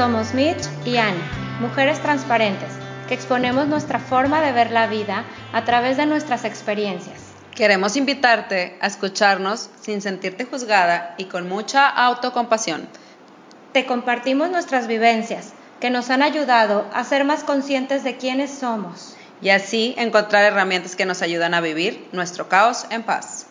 [0.00, 1.20] Somos Mitch y Annie,
[1.60, 2.70] mujeres transparentes,
[3.06, 7.20] que exponemos nuestra forma de ver la vida a través de nuestras experiencias.
[7.54, 12.88] Queremos invitarte a escucharnos sin sentirte juzgada y con mucha autocompasión.
[13.74, 19.18] Te compartimos nuestras vivencias, que nos han ayudado a ser más conscientes de quiénes somos.
[19.42, 23.49] Y así encontrar herramientas que nos ayudan a vivir nuestro caos en paz.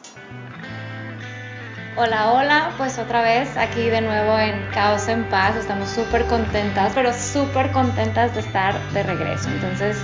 [2.01, 5.57] Hola, hola, pues otra vez aquí de nuevo en Caos en Paz.
[5.57, 9.49] Estamos súper contentas, pero súper contentas de estar de regreso.
[9.49, 9.97] Entonces,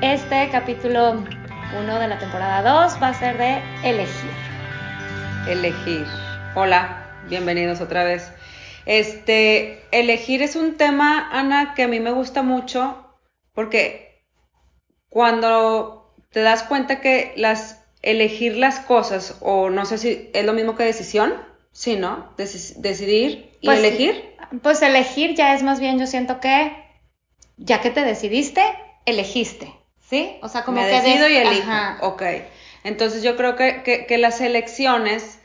[0.00, 1.22] este capítulo
[1.78, 4.30] 1 de la temporada 2 va a ser de elegir.
[5.46, 6.06] Elegir.
[6.54, 8.32] Hola, bienvenidos otra vez.
[8.86, 13.04] Este, elegir es un tema, Ana, que a mí me gusta mucho
[13.52, 14.24] porque
[15.10, 17.77] cuando te das cuenta que las
[18.10, 21.34] elegir las cosas, o no sé si es lo mismo que decisión,
[21.72, 22.32] sí, ¿no?
[22.36, 24.36] decidir y pues, elegir.
[24.62, 26.72] Pues elegir ya es más bien, yo siento que
[27.58, 28.62] ya que te decidiste,
[29.04, 30.38] elegiste, ¿sí?
[30.42, 31.00] O sea, como Me que...
[31.00, 32.22] decido y elijo, ok.
[32.84, 35.38] Entonces yo creo que, que las elecciones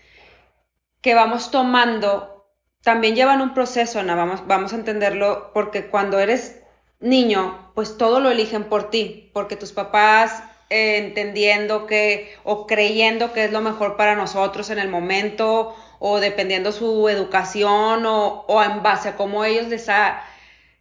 [1.01, 2.45] que vamos tomando
[2.81, 6.61] también llevan un proceso, Ana, vamos, vamos a entenderlo, porque cuando eres
[7.01, 13.45] niño, pues todo lo eligen por ti, porque tus papás entendiendo que o creyendo que
[13.45, 19.09] es lo mejor para nosotros en el momento o dependiendo su educación o, en base
[19.09, 20.23] a cómo ellos les ha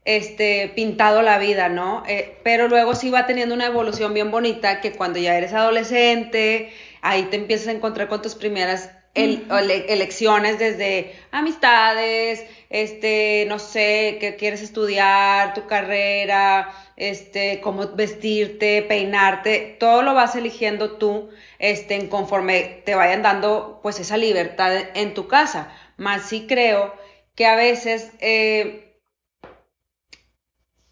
[0.05, 2.03] este, pintado la vida, ¿no?
[2.08, 6.72] Eh, pero luego sí va teniendo una evolución bien bonita que cuando ya eres adolescente,
[7.03, 14.37] ahí te empiezas a encontrar con tus primeras elecciones desde amistades, este, no sé, qué
[14.38, 16.72] quieres estudiar, tu carrera,
[17.10, 23.98] este, cómo vestirte, peinarte, todo lo vas eligiendo tú, este, conforme te vayan dando, pues,
[23.98, 25.72] esa libertad en tu casa.
[25.96, 26.94] Más sí creo
[27.34, 29.00] que a veces, eh,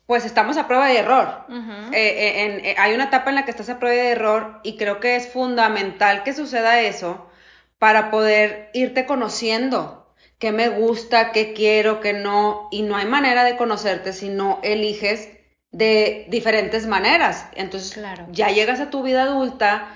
[0.07, 1.47] pues, estamos a prueba de error.
[1.93, 4.99] Eh, eh, hay una etapa en la que estás a prueba de error y creo
[4.99, 7.31] que es fundamental que suceda eso
[7.79, 13.45] para poder irte conociendo qué me gusta, qué quiero, qué no, y no hay manera
[13.45, 15.29] de conocerte si no eliges
[15.73, 17.47] de diferentes maneras.
[17.55, 18.01] Entonces,
[18.33, 19.95] ya llegas a tu vida adulta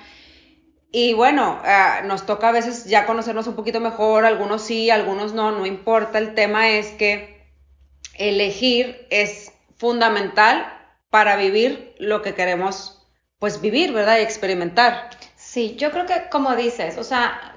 [0.96, 5.34] y bueno, ah, nos toca a veces ya conocernos un poquito mejor, algunos sí, algunos
[5.34, 6.18] no, no importa.
[6.18, 7.48] El tema es que
[8.16, 10.64] elegir es fundamental
[11.10, 13.02] para vivir lo que queremos,
[13.40, 14.18] pues vivir, ¿verdad?
[14.18, 15.10] Y experimentar.
[15.34, 17.56] Sí, yo creo que como dices, o sea,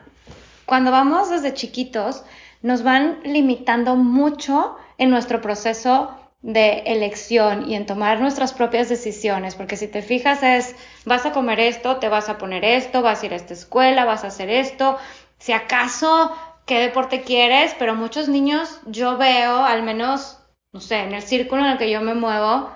[0.66, 2.24] cuando vamos desde chiquitos,
[2.64, 9.56] nos van limitando mucho en nuestro proceso de elección y en tomar nuestras propias decisiones,
[9.56, 10.76] porque si te fijas es,
[11.06, 14.06] vas a comer esto, te vas a poner esto, vas a ir a esta escuela,
[14.06, 14.98] vas a hacer esto,
[15.40, 16.32] si acaso
[16.66, 20.40] qué deporte quieres, pero muchos niños yo veo, al menos,
[20.74, 22.70] no sé, en el círculo en el que yo me muevo,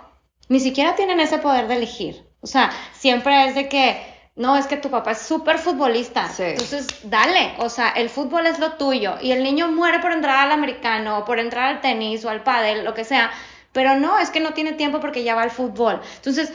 [0.49, 2.25] ni siquiera tienen ese poder de elegir.
[2.41, 4.01] O sea, siempre es de que,
[4.35, 6.29] no, es que tu papá es súper futbolista.
[6.39, 9.15] Entonces, dale, o sea, el fútbol es lo tuyo.
[9.21, 12.43] Y el niño muere por entrar al americano, o por entrar al tenis, o al
[12.43, 13.31] pádel, lo que sea.
[13.71, 16.01] Pero no, es que no tiene tiempo porque ya va al fútbol.
[16.17, 16.51] Entonces,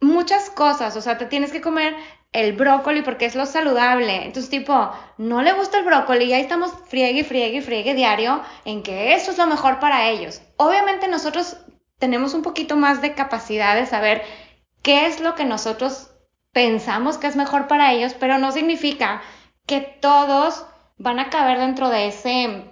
[0.00, 1.94] muchas cosas, o sea, te tienes que comer
[2.32, 4.24] el brócoli porque es lo saludable.
[4.24, 8.82] Entonces, tipo, no le gusta el brócoli y ahí estamos friegue, friegue, friegue diario en
[8.82, 10.42] que eso es lo mejor para ellos.
[10.56, 11.58] Obviamente nosotros
[11.98, 14.22] tenemos un poquito más de capacidad de saber
[14.82, 16.10] qué es lo que nosotros
[16.52, 19.22] pensamos que es mejor para ellos, pero no significa
[19.66, 20.66] que todos
[20.98, 22.71] van a caber dentro de ese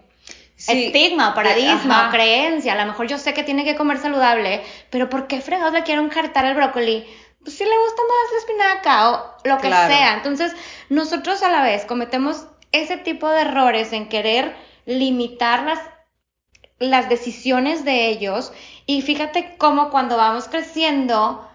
[0.69, 2.75] estigma, paradigma, creencia.
[2.75, 5.83] A lo mejor yo sé que tiene que comer saludable, pero ¿por qué fregados le
[5.83, 7.07] quiero encartar el brócoli?
[7.43, 10.15] Pues si le gusta más la espinaca o lo que sea.
[10.15, 10.55] Entonces,
[10.89, 15.81] nosotros a la vez cometemos ese tipo de errores en querer limitar las,
[16.79, 18.53] las decisiones de ellos.
[18.87, 21.50] Y fíjate cómo cuando vamos creciendo,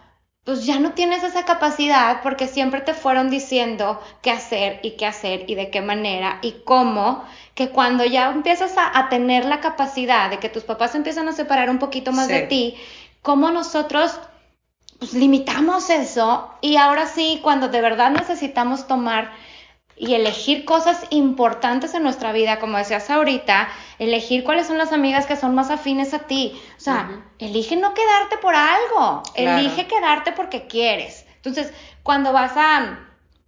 [0.45, 5.07] pues ya no tienes esa capacidad porque siempre te fueron diciendo qué hacer y qué
[5.07, 7.25] hacer y de qué manera y cómo
[7.55, 11.69] que cuando ya empiezas a, tener la capacidad de que tus papás empiezan a separar
[11.71, 12.75] un poquito más de ti,
[13.23, 14.19] cómo nosotros
[14.99, 19.31] pues, limitamos eso y ahora sí, cuando de verdad necesitamos tomar
[19.97, 23.69] y elegir cosas importantes en nuestra vida, como decías ahorita,
[23.99, 26.59] elegir cuáles son las amigas que son más afines a ti.
[26.77, 31.25] O sea, elige no quedarte por algo, elige quedarte porque quieres.
[31.37, 32.99] Entonces, cuando vas a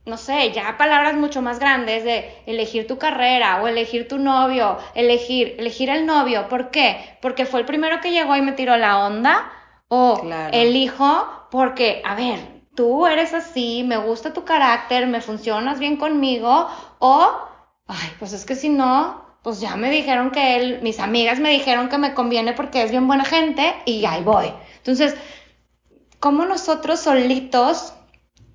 [0.07, 4.77] no sé, ya palabras mucho más grandes de elegir tu carrera o elegir tu novio,
[4.95, 6.47] elegir, elegir el novio.
[6.47, 7.17] ¿Por qué?
[7.21, 9.51] Porque fue el primero que llegó y me tiró la onda.
[9.89, 10.21] O
[10.53, 16.69] elijo porque, a ver, tú eres así, me gusta tu carácter, me funcionas bien conmigo.
[16.99, 17.27] O,
[17.87, 21.49] ay, pues es que si no, pues ya me dijeron que él, mis amigas me
[21.49, 24.53] dijeron que me conviene porque es bien buena gente y ahí voy.
[24.77, 25.15] Entonces,
[26.19, 27.93] ¿cómo nosotros solitos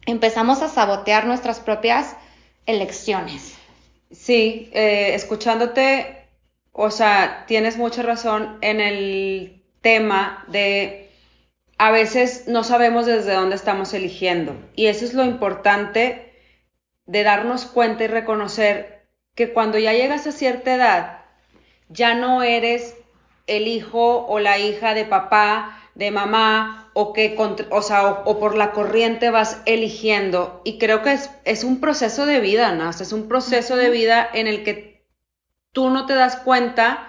[0.07, 2.15] empezamos a sabotear nuestras propias
[2.65, 3.57] elecciones?
[4.13, 6.29] Sí, eh, escuchándote,
[6.71, 11.01] o sea, tienes mucha razón en el tema de
[11.82, 14.55] a veces no sabemos desde dónde estamos eligiendo.
[14.76, 16.32] Y eso es lo importante
[17.06, 21.25] de darnos cuenta y reconocer que cuando ya llegas a cierta edad,
[21.88, 22.94] ya no eres
[23.49, 27.37] el hijo o la hija de papá, de mamá, o que
[27.70, 30.61] o, sea, o, por la corriente vas eligiendo.
[30.62, 32.90] Y creo que es, es un proceso de vida, ¿no?
[32.90, 35.05] es un proceso de vida en el que
[35.73, 37.08] tú no te das cuenta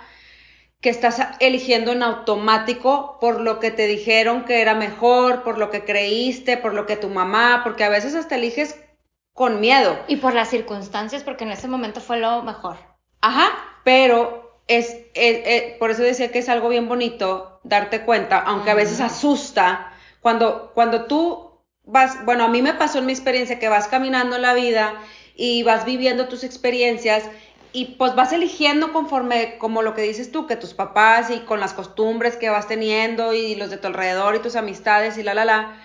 [0.83, 5.71] que estás eligiendo en automático por lo que te dijeron que era mejor, por lo
[5.71, 8.77] que creíste, por lo que tu mamá, porque a veces hasta eliges
[9.31, 9.97] con miedo.
[10.09, 12.75] Y por las circunstancias, porque en ese momento fue lo mejor.
[13.21, 14.97] Ajá, pero es,
[15.79, 20.73] por eso decía que es algo bien bonito darte cuenta, aunque a veces asusta, cuando,
[20.73, 24.41] cuando tú vas, bueno, a mí me pasó en mi experiencia que vas caminando en
[24.41, 24.95] la vida
[25.33, 27.23] y vas viviendo tus experiencias
[27.73, 31.59] y pues vas eligiendo conforme, como lo que dices tú, que tus papás y con
[31.59, 35.33] las costumbres que vas teniendo y los de tu alrededor y tus amistades y la,
[35.33, 35.81] la, la.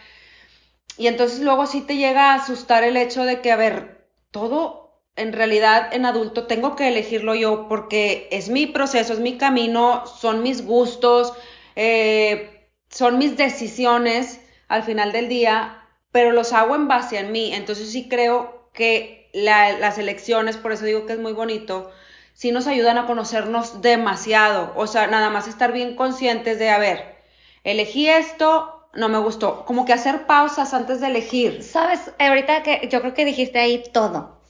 [0.97, 5.03] Y entonces luego sí te llega a asustar el hecho de que, a ver, todo
[5.17, 10.07] en realidad en adulto tengo que elegirlo yo porque es mi proceso, es mi camino,
[10.07, 11.33] son mis gustos,
[11.77, 15.83] eh, son mis decisiones al final del día,
[16.13, 17.53] pero los hago en base a mí.
[17.55, 21.91] Entonces sí creo que las elecciones, por eso digo que es muy bonito,
[22.35, 24.73] sí nos ayudan a conocernos demasiado.
[24.77, 27.17] O sea, nada más estar bien conscientes de, a ver,
[27.65, 29.65] elegí esto, no me gustó.
[29.65, 31.63] Como que hacer pausas antes de elegir.
[31.63, 34.41] Sabes, ahorita que yo creo que dijiste ahí todo.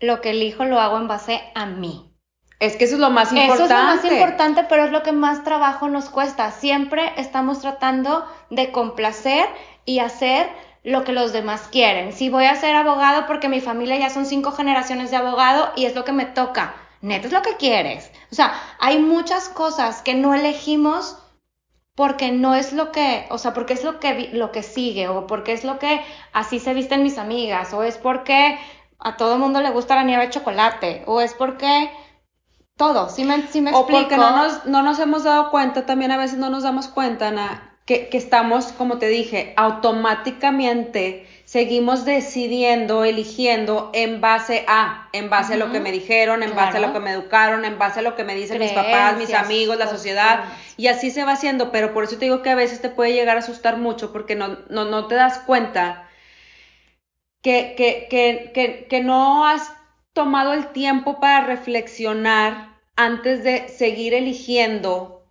[0.00, 2.10] Lo que elijo lo hago en base a mí.
[2.60, 3.54] Es que eso es lo más importante.
[3.54, 6.50] Eso es lo más importante, pero es lo que más trabajo nos cuesta.
[6.50, 9.46] Siempre estamos tratando de complacer
[9.84, 10.48] y hacer
[10.84, 12.12] lo que los demás quieren.
[12.12, 15.86] Si voy a ser abogado porque mi familia ya son cinco generaciones de abogado y
[15.86, 16.76] es lo que me toca.
[17.00, 18.12] Neto es lo que quieres.
[18.30, 21.18] O sea, hay muchas cosas que no elegimos
[21.94, 25.26] porque no es lo que, o sea, porque es lo que, lo que sigue, o
[25.26, 26.02] porque es lo que
[26.32, 28.58] así se visten mis amigas, o es porque
[28.98, 31.90] a todo el mundo le gusta la nieve de chocolate, o es porque
[32.76, 36.10] todo, ¿sí me, sí me o porque no nos, no nos hemos dado cuenta, también
[36.10, 42.06] a veces no nos damos cuenta, Ana, que, que estamos, como te dije, automáticamente seguimos
[42.06, 46.80] decidiendo, eligiendo en base a, en base a lo que me dijeron, en base a
[46.80, 49.76] lo que me educaron, en base a lo que me dicen mis papás, mis amigos,
[49.76, 50.44] la sociedad,
[50.78, 53.12] y así se va haciendo, pero por eso te digo que a veces te puede
[53.12, 56.08] llegar a asustar mucho porque no, no, no te das cuenta
[57.42, 59.70] que, que, que, que no has
[60.14, 65.26] tomado el tiempo para reflexionar antes de seguir eligiendo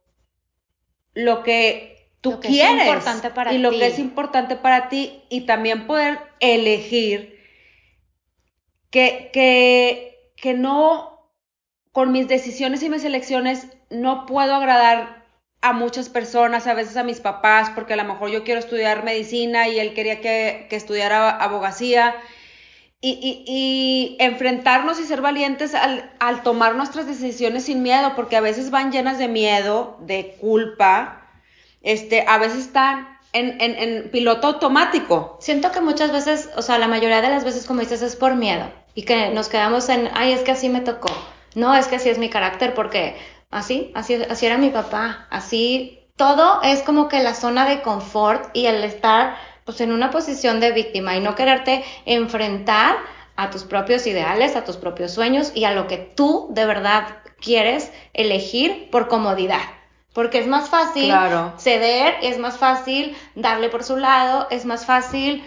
[1.16, 1.93] lo que
[2.24, 7.38] tú quieres importante para y lo que es importante para ti y también poder elegir
[8.90, 11.30] que, que, que no,
[11.92, 15.26] con mis decisiones y mis elecciones, no puedo agradar
[15.60, 19.04] a muchas personas, a veces a mis papás, porque a lo mejor yo quiero estudiar
[19.04, 22.16] medicina y él quería que, que estudiara abogacía.
[23.02, 28.38] Y, y, y, enfrentarnos y ser valientes al, al tomar nuestras decisiones sin miedo, porque
[28.38, 31.23] a veces van llenas de miedo, de culpa,
[31.84, 35.38] este, a veces están en, en, en, piloto automático.
[35.40, 38.36] Siento que muchas veces, o sea, la mayoría de las veces, como dices, es por
[38.36, 41.10] miedo y que nos quedamos en, ay, es que así me tocó.
[41.56, 43.16] No, es que así es mi carácter porque
[43.52, 46.00] así, así, así era mi papá, así.
[46.16, 49.36] Todo es como que la zona de confort y el estar
[49.66, 52.98] pues en una posición de víctima y no quererte enfrentar
[53.36, 57.18] a tus propios ideales, a tus propios sueños y a lo que tú de verdad
[57.40, 59.62] quieres elegir por comodidad.
[60.14, 61.12] Porque es más fácil
[61.58, 65.44] ceder, es más fácil darle por su lado, es más fácil,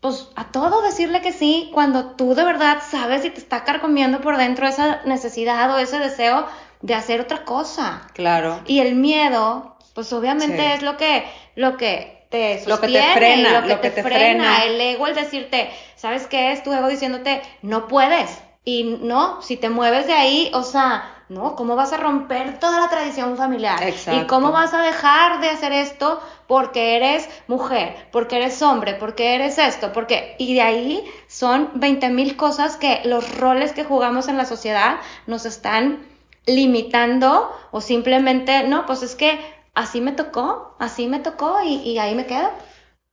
[0.00, 4.20] pues a todo decirle que sí, cuando tú de verdad sabes y te está carcomiendo
[4.20, 6.46] por dentro esa necesidad o ese deseo
[6.80, 8.02] de hacer otra cosa.
[8.12, 8.60] Claro.
[8.66, 11.24] Y el miedo, pues obviamente es lo que,
[11.56, 14.64] lo que te sostiene, lo que te frena, lo que, te, frena.
[14.64, 16.62] El ego, el decirte, ¿sabes qué es?
[16.62, 18.43] Tu ego diciéndote, no puedes.
[18.64, 21.54] Y no, si te mueves de ahí, o sea, ¿no?
[21.54, 23.82] ¿Cómo vas a romper toda la tradición familiar?
[23.82, 24.22] Exacto.
[24.22, 29.34] ¿Y cómo vas a dejar de hacer esto porque eres mujer, porque eres hombre, porque
[29.34, 29.92] eres esto?
[29.92, 34.46] Porque, y de ahí son 20 mil cosas que los roles que jugamos en la
[34.46, 36.06] sociedad nos están
[36.46, 39.38] limitando o simplemente, no, pues es que
[39.74, 42.50] así me tocó, así me tocó y, y ahí me quedo.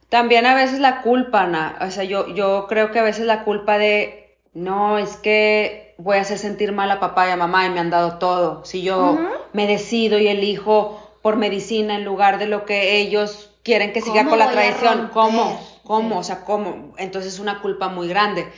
[0.10, 3.46] También a veces la culpa, Ana, o sea, yo, yo creo que a veces la
[3.46, 4.21] culpa de,
[4.53, 7.79] no, es que voy a hacer sentir mal a papá y a mamá y me
[7.79, 8.65] han dado todo.
[8.65, 9.17] Si yo
[9.53, 14.25] me decido y elijo por medicina en lugar de lo que ellos quieren que siga
[14.25, 15.60] con la tradición, ¿cómo?
[15.84, 16.20] ¿Cómo?
[16.20, 16.93] O sea, ¿cómo?
[16.98, 18.51] Entonces es una culpa muy grande.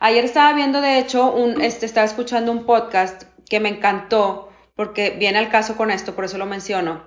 [0.00, 5.10] Ayer estaba viendo, de hecho, un, este, estaba escuchando un podcast que me encantó porque
[5.10, 7.02] viene al caso con esto, por eso lo menciono.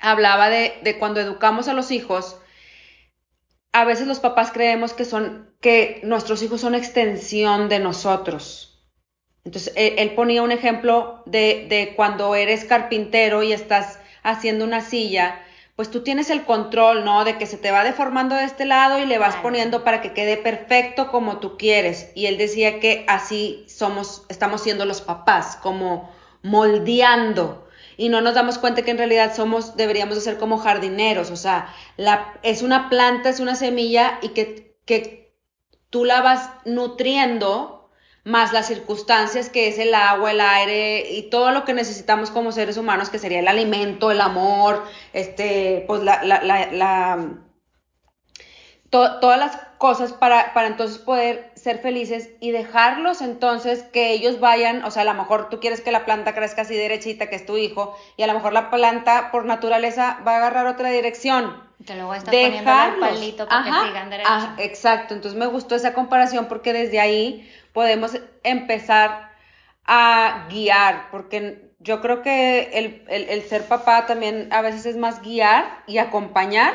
[0.00, 2.36] Hablaba de, de cuando educamos a los hijos,
[3.72, 8.68] a veces los papás creemos que son, que nuestros hijos son extensión de nosotros.
[9.44, 15.40] Entonces, él, ponía un ejemplo de, de, cuando eres carpintero y estás haciendo una silla,
[15.74, 17.24] pues tú tienes el control, ¿no?
[17.24, 20.12] De que se te va deformando de este lado y le vas poniendo para que
[20.12, 22.12] quede perfecto como tú quieres.
[22.14, 26.10] Y él decía que así somos, estamos siendo los papás, como
[26.42, 27.66] moldeando
[28.02, 31.36] y no nos damos cuenta que en realidad somos, deberíamos de ser como jardineros, o
[31.36, 31.72] sea,
[32.42, 35.32] es una planta, es una semilla y que, que
[35.88, 37.92] tú la vas nutriendo
[38.24, 42.50] más las circunstancias que es el agua, el aire y todo lo que necesitamos como
[42.50, 44.82] seres humanos, que sería el alimento, el amor,
[45.12, 47.28] este, pues la, la, la,
[48.90, 54.84] todas las cosas para, para entonces poder ser felices y dejarlos entonces que ellos vayan,
[54.84, 57.46] o sea, a lo mejor tú quieres que la planta crezca así derechita, que es
[57.46, 61.62] tu hijo, y a lo mejor la planta por naturaleza va a agarrar otra dirección.
[61.86, 64.30] Te lo voy a estar poniendo el palito para que sigan derecho.
[64.58, 69.30] exacto, entonces me gustó esa comparación porque desde ahí podemos empezar
[69.84, 75.22] a guiar, porque yo creo que el, el ser papá también a veces es más
[75.22, 76.74] guiar y acompañar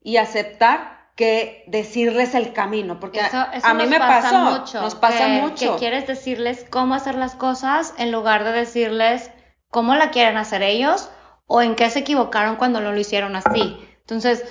[0.00, 5.28] y aceptar que decirles el camino, porque a mí me pasa pasó, mucho, nos pasa
[5.28, 5.74] mucho.
[5.74, 9.30] Que quieres decirles cómo hacer las cosas en lugar de decirles
[9.70, 11.10] cómo la quieren hacer ellos
[11.46, 13.78] o en qué se equivocaron cuando no lo hicieron así.
[14.00, 14.44] Entonces,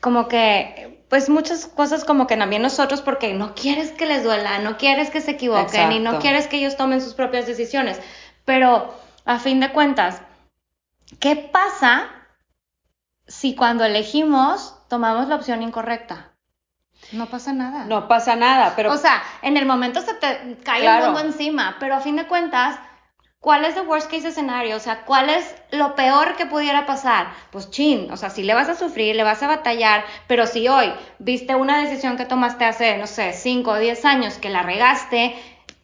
[0.00, 4.58] como que, pues muchas cosas como que también nosotros, porque no quieres que les duela,
[4.58, 8.00] no quieres que se equivoquen y no quieres que ellos tomen sus propias decisiones.
[8.44, 8.92] Pero,
[9.24, 10.20] a fin de cuentas,
[11.20, 12.10] ¿qué pasa
[13.26, 16.30] si cuando elegimos tomamos la opción incorrecta.
[17.10, 17.84] No pasa nada.
[17.86, 18.92] No pasa nada, pero...
[18.92, 22.28] O sea, en el momento se te cae el mundo encima, pero a fin de
[22.28, 22.78] cuentas,
[23.40, 24.76] ¿cuál es el worst case escenario?
[24.76, 27.26] O sea, ¿cuál es lo peor que pudiera pasar?
[27.50, 30.68] Pues chin, o sea, si le vas a sufrir, le vas a batallar, pero si
[30.68, 34.62] hoy viste una decisión que tomaste hace, no sé, 5 o 10 años que la
[34.62, 35.34] regaste,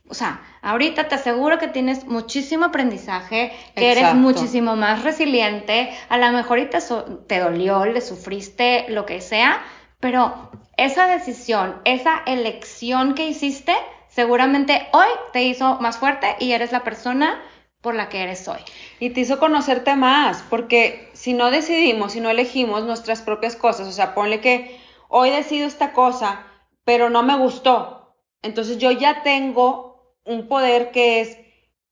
[0.08, 6.18] o sea, ahorita te aseguro que tienes muchísimo aprendizaje, que eres muchísimo más resiliente, a
[6.18, 6.78] lo mejor te,
[7.26, 9.62] te dolió, le sufriste, lo que sea,
[10.00, 13.74] pero esa decisión, esa elección que hiciste,
[14.08, 17.40] seguramente hoy te hizo más fuerte y eres la persona
[17.80, 18.60] por la que eres hoy.
[18.98, 23.88] Y te hizo conocerte más, porque si no decidimos, si no elegimos nuestras propias cosas,
[23.88, 26.46] o sea, ponle que hoy decido esta cosa,
[26.84, 29.89] pero no me gustó, entonces yo ya tengo
[30.30, 31.38] un poder que es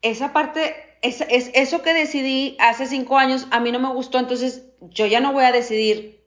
[0.01, 4.19] esa parte, es, es, eso que decidí hace cinco años, a mí no me gustó,
[4.19, 6.19] entonces yo ya no voy a decidir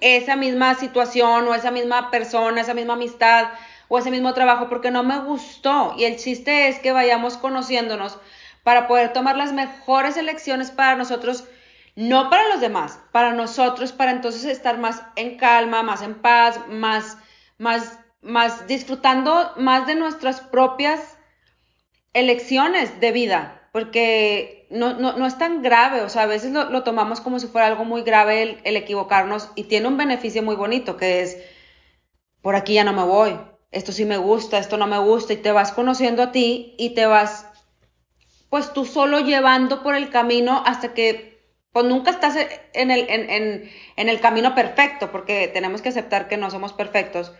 [0.00, 3.50] esa misma situación o esa misma persona, esa misma amistad
[3.88, 5.94] o ese mismo trabajo porque no me gustó.
[5.96, 8.18] Y el chiste es que vayamos conociéndonos
[8.64, 11.44] para poder tomar las mejores elecciones para nosotros,
[11.94, 16.60] no para los demás, para nosotros, para entonces estar más en calma, más en paz,
[16.68, 17.16] más,
[17.58, 21.15] más, más disfrutando más de nuestras propias
[22.12, 27.20] elecciones de vida, porque no, no, es tan grave, o sea, a veces lo, tomamos
[27.20, 31.20] como si fuera algo muy grave el, equivocarnos y tiene un beneficio muy bonito, que
[31.20, 31.38] es,
[32.40, 33.38] por aquí ya no me voy,
[33.70, 36.94] esto sí me gusta, esto no me gusta, y te vas conociendo a ti y
[36.94, 37.46] te vas,
[38.48, 41.36] pues tú solo llevando por el camino hasta que,
[41.72, 42.36] pues nunca estás
[42.72, 47.32] en el, en, en el camino perfecto, porque tenemos que aceptar que no somos perfectos.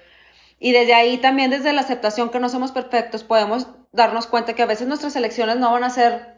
[0.59, 4.63] Y desde ahí también, desde la aceptación que no somos perfectos, podemos darnos cuenta que
[4.63, 6.37] a veces nuestras elecciones no van a ser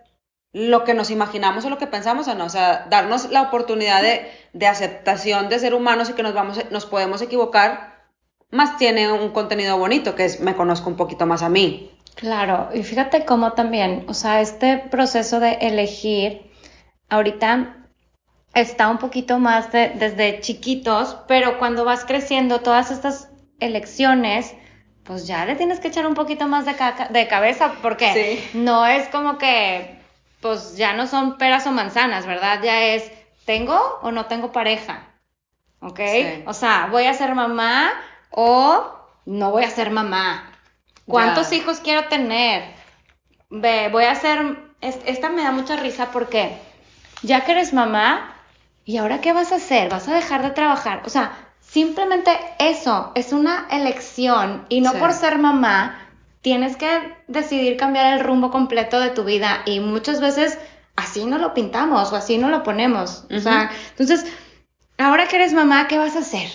[0.53, 2.47] lo que nos imaginamos o lo que pensamos o no.
[2.47, 6.59] O sea, darnos la oportunidad de, de aceptación de ser humanos y que nos, vamos,
[6.71, 7.99] nos podemos equivocar,
[8.51, 11.91] más tiene un contenido bonito, que es me conozco un poquito más a mí.
[12.15, 16.51] Claro, y fíjate cómo también, o sea, este proceso de elegir,
[17.09, 17.77] ahorita
[18.55, 24.55] está un poquito más de, desde chiquitos, pero cuando vas creciendo, todas estas elecciones,
[25.09, 26.77] pues ya le tienes que echar un poquito más de,
[27.09, 29.99] de cabeza, porque no es como que,
[30.43, 32.61] pues ya no son peras o manzanas, ¿verdad?
[32.63, 33.11] Ya es,
[33.47, 35.07] ¿tengo o no tengo pareja?
[35.81, 36.01] ¿Ok?
[36.45, 37.91] O sea, ¿voy a ser mamá
[38.31, 38.85] o
[39.25, 40.53] no voy a ser mamá?
[41.07, 42.65] ¿Cuántos hijos quiero tener?
[43.49, 46.55] Ve, voy a hacer, esta me da mucha risa porque
[47.23, 48.35] ya que eres mamá,
[48.85, 49.89] ¿y ahora qué vas a hacer?
[49.89, 51.01] ¿Vas a dejar de trabajar?
[51.07, 56.09] O sea, Simplemente eso, es una elección y no por ser mamá
[56.41, 60.59] tienes que decidir cambiar el rumbo completo de tu vida y muchas veces
[60.97, 63.27] así no lo pintamos o así no lo ponemos.
[63.31, 64.25] O sea, entonces,
[64.97, 66.49] ahora que eres mamá, ¿qué vas a hacer?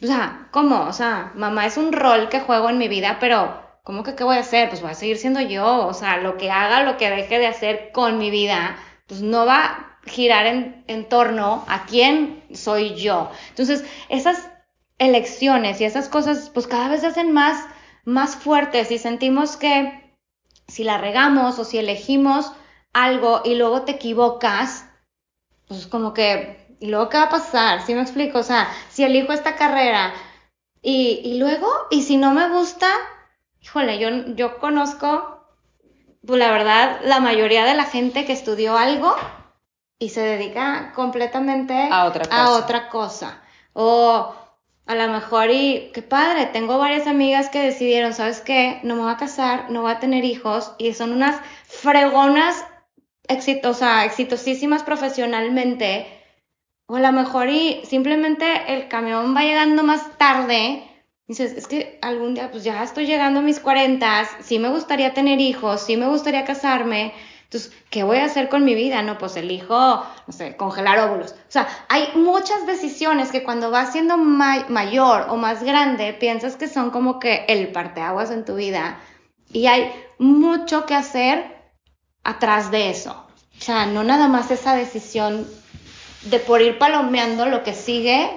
[0.00, 0.82] O sea, ¿cómo?
[0.82, 4.22] O sea, mamá es un rol que juego en mi vida, pero ¿cómo que qué
[4.22, 4.68] voy a hacer?
[4.68, 5.88] Pues voy a seguir siendo yo.
[5.88, 8.76] O sea, lo que haga, lo que deje de hacer con mi vida,
[9.08, 13.30] pues no va girar en, en torno a quién soy yo.
[13.50, 14.48] Entonces, esas
[14.98, 17.58] elecciones y esas cosas, pues cada vez se hacen más
[18.06, 20.16] más fuertes y sentimos que
[20.68, 22.52] si la regamos o si elegimos
[22.92, 24.88] algo y luego te equivocas,
[25.68, 27.84] pues como que, ¿y luego qué va a pasar?
[27.84, 28.38] ¿Sí me explico?
[28.38, 30.14] O sea, si elijo esta carrera
[30.80, 32.86] y, luego, y si no me gusta,
[33.60, 35.44] híjole, yo, yo conozco,
[36.24, 39.16] pues la verdad, la mayoría de la gente que estudió algo
[39.98, 42.44] y se dedica completamente a otra cosa.
[42.44, 43.42] A otra cosa.
[43.72, 44.34] O
[44.86, 48.78] a lo mejor y qué padre, tengo varias amigas que decidieron, ¿sabes qué?
[48.84, 52.64] No me voy a casar, no voy a tener hijos y son unas fregonas
[53.26, 56.06] exitosas, exitosísimas profesionalmente.
[56.86, 60.84] O a lo mejor y simplemente el camión va llegando más tarde.
[61.26, 65.12] Dices, es que algún día pues ya estoy llegando a mis cuarentas, sí me gustaría
[65.12, 67.12] tener hijos, sí me gustaría casarme,
[67.56, 69.02] entonces, ¿qué voy a hacer con mi vida?
[69.02, 71.32] No, pues elijo, no sé, congelar óvulos.
[71.32, 76.68] O sea, hay muchas decisiones que cuando vas siendo mayor o más grande, piensas que
[76.68, 79.00] son como que el parteaguas en tu vida.
[79.52, 81.56] Y hay mucho que hacer
[82.24, 83.26] atrás de eso.
[83.58, 85.46] O sea, no nada más esa decisión
[86.24, 88.30] de por ir palomeando lo que sigue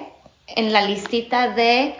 [0.46, 1.94] en la listita de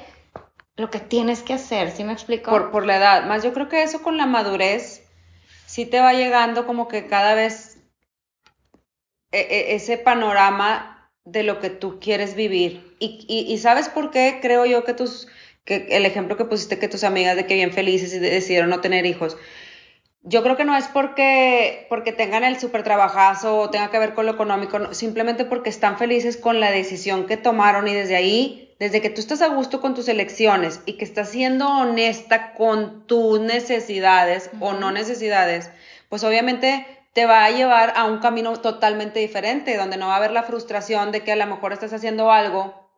[0.76, 2.50] lo que tienes que hacer, ¿sí me explico?
[2.50, 3.26] Por, por la edad.
[3.26, 4.99] Más yo creo que eso con la madurez
[5.70, 7.78] sí te va llegando como que cada vez
[9.30, 12.96] e, e, ese panorama de lo que tú quieres vivir.
[12.98, 15.28] Y, sabes por qué creo yo que tus,
[15.64, 18.80] que el ejemplo que pusiste que tus amigas de que bien felices y decidieron no
[18.80, 19.36] tener hijos,
[20.22, 24.12] yo creo que no es porque, porque tengan el súper trabajazo o tenga que ver
[24.14, 28.69] con lo económico, simplemente porque están felices con la decisión que tomaron y desde ahí,
[28.80, 33.06] desde que tú estás a gusto con tus elecciones y que estás siendo honesta con
[33.06, 35.70] tus necesidades o no necesidades,
[36.08, 40.16] pues obviamente te va a llevar a un camino totalmente diferente, donde no va a
[40.16, 42.90] haber la frustración de que a lo mejor estás haciendo algo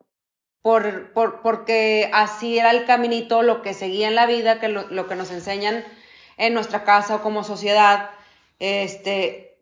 [0.63, 4.89] por, por, porque así era el caminito, lo que seguía en la vida, que lo,
[4.89, 5.85] lo que nos enseñan
[6.37, 8.11] en nuestra casa o como sociedad,
[8.61, 9.59] este,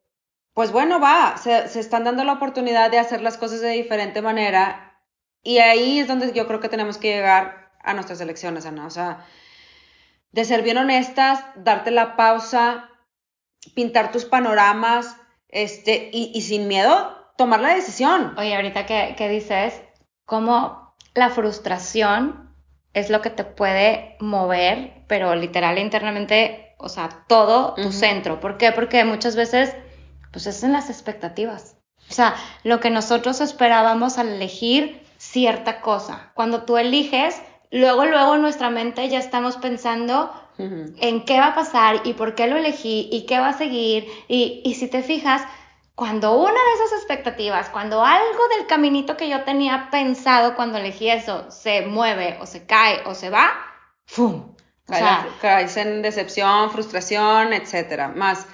[0.52, 4.89] pues bueno, va, se, están dando la oportunidad de hacer las cosas de diferente manera
[5.42, 8.90] y ahí es donde yo creo que tenemos que llegar a nuestras elecciones, Ana, o
[8.90, 9.26] sea,
[10.33, 12.90] de ser bien honestas, darte la pausa,
[13.74, 15.16] pintar tus panoramas,
[15.48, 18.35] este, y, sin miedo tomar la decisión.
[18.38, 19.81] Oye, ahorita que, que dices,
[20.24, 22.55] cómo la frustración
[22.92, 28.40] es lo que te puede mover, pero literal internamente, o sea, todo tu centro.
[28.40, 28.72] ¿Por qué?
[28.72, 29.74] Porque muchas veces,
[30.33, 31.76] pues es en las expectativas.
[32.09, 36.33] O sea, lo que nosotros esperábamos al elegir cierta cosa.
[36.33, 41.54] Cuando tú eliges, luego, luego en nuestra mente ya estamos pensando en qué va a
[41.54, 44.06] pasar y por qué lo elegí y qué va a seguir.
[44.28, 45.42] Y, y si te fijas,
[45.94, 51.09] cuando una de esas expectativas, cuando algo del caminito que yo tenía pensado cuando elegí
[51.09, 53.52] eso se mueve o se cae o se va,
[54.06, 54.54] ¡fum!
[54.88, 58.09] O sea, caes en decepción, frustración, etcétera.
[58.09, 58.46] Más,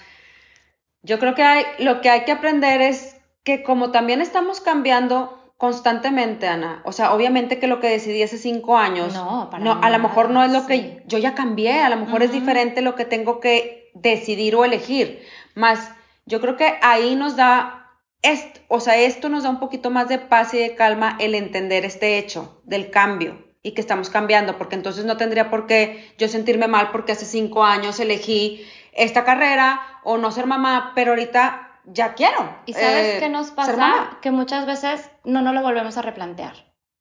[1.02, 5.45] yo creo que hay, lo que hay que aprender es que como también estamos cambiando
[5.56, 9.90] constantemente, Ana, o sea, obviamente que lo que decidí hace cinco años, no, no a
[9.90, 12.94] lo mejor no es lo que yo ya cambié, a lo mejor es diferente lo
[12.94, 15.22] que tengo que decidir o elegir.
[15.54, 15.90] Más,
[16.26, 17.90] yo creo que ahí nos da,
[18.20, 21.34] esto, o sea, esto nos da un poquito más de paz y de calma el
[21.34, 26.12] entender este hecho del cambio y que estamos cambiando, porque entonces no tendría por qué
[26.18, 31.12] yo sentirme mal porque hace cinco años elegí esta carrera o no ser mamá, pero
[31.12, 32.58] ahorita ya quiero.
[32.66, 34.18] ¿Y sabes eh, qué nos pasa?
[34.20, 36.54] Que muchas veces no nos lo volvemos a replantear.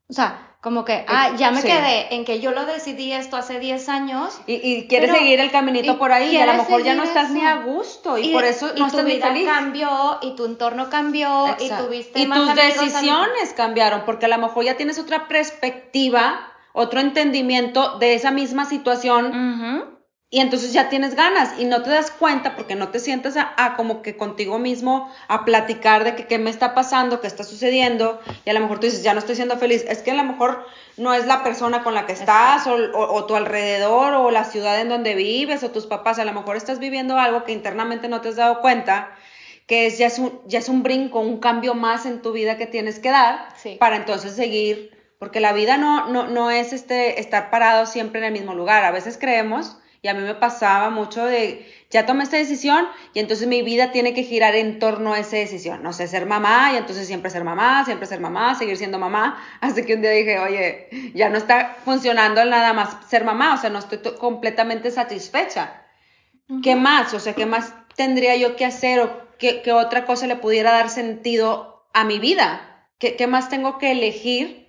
[0.08, 3.60] O sea, como que, ah, ya me quedé en que yo lo decidí esto hace
[3.60, 4.40] 10 años.
[4.46, 7.44] Y, quieres seguir el caminito por ahí y a lo mejor ya no estás ni
[7.44, 12.20] a gusto y, por eso no tu vida cambió y tu entorno cambió y tuviste
[12.20, 18.14] Y tus decisiones cambiaron porque a lo mejor ya tienes otra perspectiva, otro entendimiento de
[18.14, 19.95] esa misma situación
[20.32, 23.76] y entonces ya tienes ganas y no te das cuenta porque no te sientas a,
[23.78, 28.20] como que contigo mismo a platicar de que qué me está pasando, qué está sucediendo
[28.44, 29.86] y a lo mejor tú dices, ya no estoy siendo feliz.
[29.88, 30.66] Es que a lo mejor
[30.98, 34.90] no es la persona con la que estás o, tu alrededor o la ciudad en
[34.90, 36.18] donde vives o tus papás.
[36.18, 39.12] A lo mejor estás viviendo algo que internamente no te has dado cuenta
[39.68, 42.58] que es, ya, es un, ya es un brinco, un cambio más en tu vida
[42.58, 43.48] que tienes que dar
[43.80, 48.26] para entonces seguir, porque la vida no, no, no es este, estar parado siempre en
[48.26, 48.84] el mismo lugar.
[48.84, 53.20] A veces creemos Y a mí me pasaba mucho de, ya tomé esta decisión y
[53.20, 55.82] entonces mi vida tiene que girar en torno a esa decisión.
[55.82, 59.44] No sé, ser mamá y entonces siempre ser mamá, siempre ser mamá, seguir siendo mamá.
[59.62, 63.58] Hasta que un día dije, oye, ya no está funcionando nada más ser mamá, o
[63.58, 65.82] sea, no estoy completamente satisfecha.
[66.62, 67.16] ¿Qué más?
[67.16, 70.92] O sea, ¿qué más tendría yo que hacer o qué, otra cosa le pudiera dar
[70.92, 72.86] sentido a mi vida?
[73.00, 74.66] ¿Qué, ¿Qué más tengo que elegir?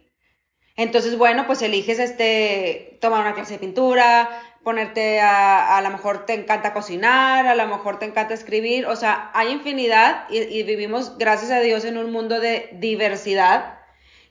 [0.77, 4.29] Entonces, bueno, pues eliges este, tomar una clase de pintura,
[4.67, 8.97] ponerte a, a lo mejor te encanta cocinar, a lo mejor te encanta escribir, o
[8.97, 13.79] sea, hay infinidad y, vivimos, gracias a Dios, en un mundo de diversidad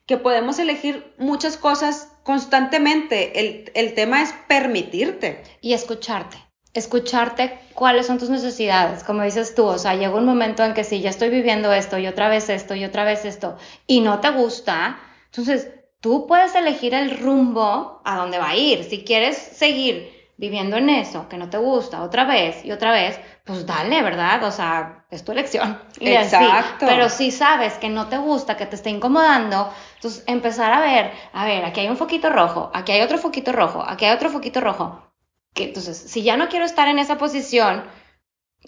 [0.05, 3.39] que podemos elegir muchas cosas constantemente.
[3.39, 5.41] El, el tema es permitirte.
[5.61, 6.35] Y escucharte.
[6.73, 10.83] Escucharte cuáles son tus necesidades, como dices tú, o sea, llega un momento en que
[10.83, 13.55] si ya estoy viviendo esto y otra vez esto y otra vez esto
[13.87, 15.69] y no te gusta, entonces
[16.01, 18.83] tú puedes elegir el rumbo a dónde va a ir.
[18.83, 23.19] Si quieres seguir viviendo en eso, que no te gusta, otra vez y otra vez,
[23.43, 24.43] pues dale, ¿verdad?
[24.43, 25.79] O sea, es tu elección.
[25.99, 26.85] Exacto.
[26.87, 31.11] Pero si sabes que no te gusta, que te está incomodando, entonces empezar a ver,
[31.33, 34.29] a ver, aquí hay un foquito rojo, aquí hay otro foquito rojo, aquí hay otro
[34.29, 35.01] foquito rojo.
[35.53, 37.85] Que, entonces, si ya no quiero estar en esa posición,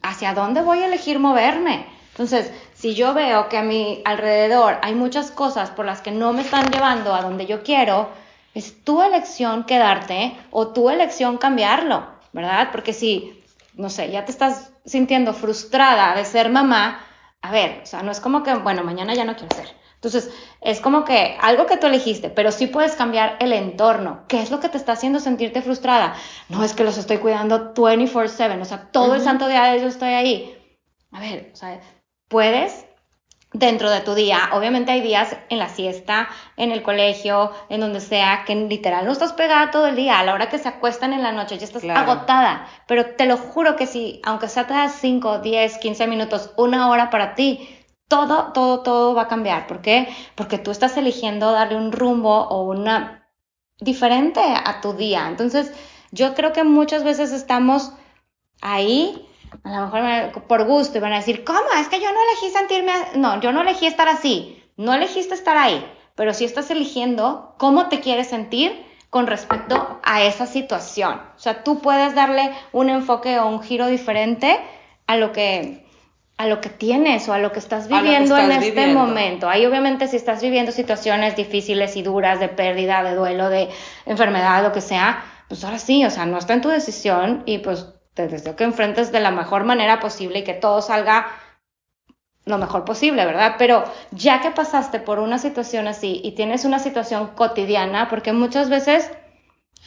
[0.01, 1.85] ¿hacia dónde voy a elegir moverme?
[2.11, 6.31] Entonces, si yo veo que a mi alrededor hay muchas cosas por las que no
[6.31, 8.09] me están llevando a donde yo quiero,
[8.57, 12.69] es tu elección quedarte o tu elección cambiarlo, ¿verdad?
[12.71, 13.43] Porque si,
[13.75, 16.99] no sé, ya te estás sintiendo frustrada de ser mamá,
[17.43, 19.69] a ver, o sea, no es como que, bueno, mañana ya no quiero ser.
[19.93, 24.23] Entonces, es como que algo que tú elegiste, pero sí puedes cambiar el entorno.
[24.27, 26.15] ¿Qué es lo que te está haciendo sentirte frustrada?
[26.49, 30.09] No es que los estoy cuidando 24/7, o sea, todo el santo día yo estoy
[30.09, 30.57] ahí.
[31.11, 31.79] A ver, o sea,
[32.27, 32.86] puedes
[33.53, 34.49] dentro de tu día.
[34.53, 39.11] Obviamente hay días en la siesta, en el colegio, en donde sea, que literal no
[39.11, 40.19] estás pegada todo el día.
[40.19, 42.67] A la hora que se acuestan en la noche ya estás agotada.
[42.87, 46.89] Pero te lo juro que si, aunque sea te das 5, 10, 15 minutos, una
[46.89, 47.69] hora para ti,
[48.07, 49.67] todo, todo, todo va a cambiar.
[49.67, 50.07] ¿Por qué?
[50.35, 53.29] Porque tú estás eligiendo darle un rumbo o una
[53.79, 55.27] diferente a tu día.
[55.27, 55.71] Entonces,
[56.11, 57.91] yo creo que muchas veces estamos
[58.61, 59.27] ahí
[59.63, 61.67] a lo mejor por gusto y van a decir, ¿cómo?
[61.79, 65.57] Es que yo no elegí sentirme, no, yo no elegí estar así, no elegiste estar
[65.57, 71.21] ahí, pero sí estás eligiendo cómo te quieres sentir con respecto a esa situación.
[71.35, 74.59] O sea, tú puedes darle un enfoque o un giro diferente
[75.07, 75.85] a lo que
[76.37, 79.49] a lo que tienes o a lo que estás viviendo en este momento.
[79.49, 83.69] Ahí obviamente si estás viviendo situaciones difíciles y duras de pérdida, de duelo, de
[84.05, 87.57] enfermedad, lo que sea, pues ahora sí, o sea, no está en tu decisión y
[87.57, 91.27] pues te deseo que enfrentes de la mejor manera posible y que todo salga
[92.45, 93.55] lo mejor posible, ¿verdad?
[93.59, 98.69] Pero ya que pasaste por una situación así y tienes una situación cotidiana, porque muchas
[98.69, 99.11] veces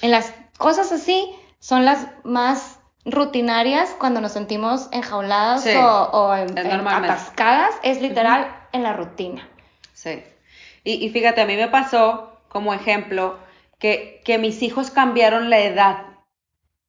[0.00, 8.00] en las cosas así son las más rutinarias cuando nos sentimos enjauladas o, atascadas, es
[8.00, 9.48] literal en la rutina.
[9.92, 10.22] Sí.
[10.84, 13.38] Y, y, fíjate, a mí me pasó como ejemplo
[13.80, 16.09] que, que mis hijos cambiaron la edad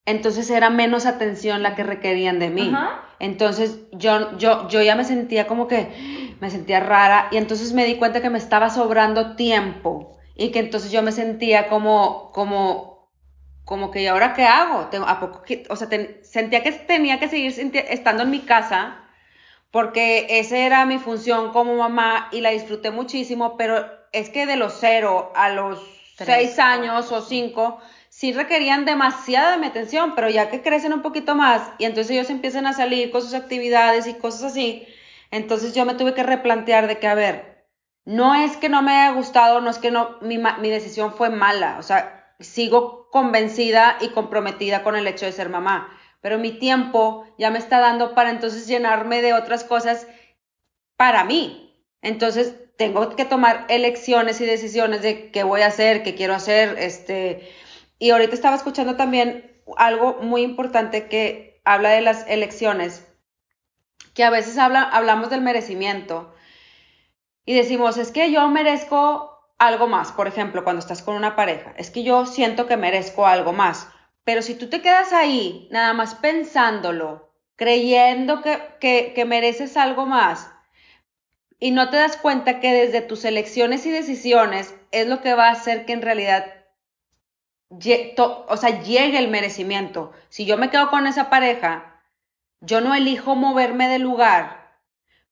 [0.06, 2.74] entonces era menos atención la que requerían de mí.
[3.20, 7.86] Entonces yo, yo, yo ya me sentía como que me sentía rara y entonces me
[7.86, 13.10] di cuenta que me estaba sobrando tiempo y que entonces yo me sentía como, como,
[13.64, 14.90] como que ¿y ahora qué hago?
[15.06, 15.88] ¿A poco o sea,
[16.24, 17.54] sentía que tenía que seguir
[17.90, 18.98] estando en mi casa
[19.70, 24.58] porque esa era mi función como mamá y la disfruté muchísimo, pero es que de
[24.58, 25.80] los cero a los
[26.18, 27.80] seis años o cinco
[28.22, 32.12] sí requerían demasiada de mi atención, pero ya que crecen un poquito más y entonces
[32.12, 34.88] ellos empiezan a salir con sus actividades y cosas así,
[35.32, 37.66] entonces yo me tuve que replantear de que, a ver,
[38.06, 41.32] no es que no me haya gustado, no es que no, mi, mi decisión fue
[41.32, 45.90] mala, o sea, sigo convencida y comprometida con el hecho de ser mamá,
[46.22, 50.06] pero mi tiempo ya me está dando para entonces llenarme de otras cosas
[50.96, 51.68] para mí.
[52.04, 56.78] Entonces, tengo que tomar elecciones y decisiones de qué voy a hacer, qué quiero hacer,
[56.80, 57.48] este,
[58.02, 63.08] y ahorita estaba escuchando también algo muy importante que habla de las elecciones,
[64.16, 66.34] que a veces habla, hablamos del merecimiento
[67.46, 71.76] y decimos, es que yo merezco algo más, por ejemplo, cuando estás con una pareja,
[71.78, 73.88] es que yo siento que merezco algo más,
[74.24, 80.08] pero si tú te quedas ahí, nada más pensándolo, creyendo que, que, que mereces algo
[80.08, 80.50] más,
[81.60, 85.50] y no te das cuenta que desde tus elecciones y decisiones es lo que va
[85.50, 86.61] a hacer que en realidad
[87.72, 90.12] o sea, llegue el merecimiento.
[90.30, 92.02] Si yo me quedo con esa pareja,
[92.60, 94.78] yo no elijo moverme del lugar,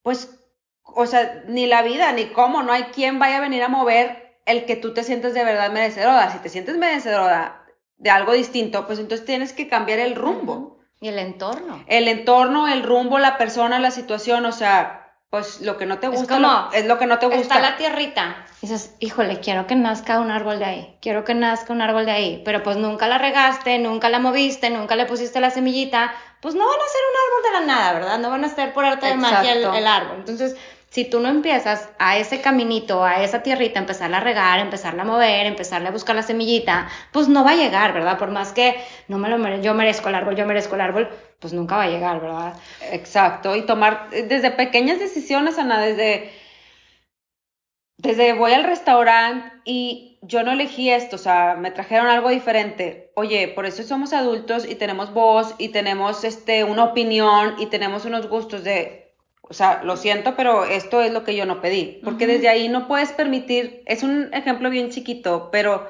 [0.02, 0.36] pues,
[0.82, 4.38] o sea, ni la vida, ni cómo, no hay quien vaya a venir a mover
[4.46, 6.30] el que tú te sientes de verdad merecedora.
[6.32, 7.64] Si te sientes merecedora
[7.98, 10.78] de algo distinto, pues entonces tienes que cambiar el rumbo.
[11.00, 11.84] Y el entorno.
[11.86, 14.99] El entorno, el rumbo, la persona, la situación, o sea,
[15.30, 17.40] pues lo que no te gusta es, lo, es lo que no te gusta.
[17.40, 18.44] Está la tierrita.
[18.60, 22.10] dices, híjole, quiero que nazca un árbol de ahí, quiero que nazca un árbol de
[22.10, 26.56] ahí, pero pues nunca la regaste, nunca la moviste, nunca le pusiste la semillita, pues
[26.56, 28.18] no van a ser un árbol de la nada, ¿verdad?
[28.18, 30.16] No van a ser por arte de magia el, el árbol.
[30.18, 30.56] Entonces,
[30.90, 35.06] si tú no empiezas a ese caminito, a esa tierrita, empezarla a regar, empezarla a
[35.06, 38.18] mover, empezarle a buscar la semillita, pues no va a llegar, ¿verdad?
[38.18, 38.76] Por más que
[39.06, 41.84] no me lo merezco, yo merezco el árbol, yo merezco el árbol, pues nunca va
[41.84, 42.54] a llegar, ¿verdad?
[42.90, 46.32] Exacto, y tomar desde pequeñas decisiones, Ana, desde,
[47.96, 53.12] desde voy al restaurante y yo no elegí esto, o sea, me trajeron algo diferente.
[53.14, 58.04] Oye, por eso somos adultos y tenemos voz y tenemos este, una opinión y tenemos
[58.04, 58.99] unos gustos de
[59.50, 62.68] o sea, lo siento, pero esto es lo que yo no pedí, porque desde ahí
[62.68, 65.88] no puedes permitir, es un ejemplo bien chiquito, pero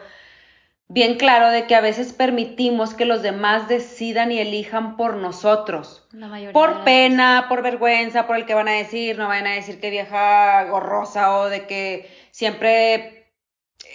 [0.88, 6.08] bien claro de que a veces permitimos que los demás decidan y elijan por nosotros.
[6.54, 9.90] por pena, por vergüenza, por el que van a decir, no van a decir que
[9.90, 13.30] vieja gorrosa o de que siempre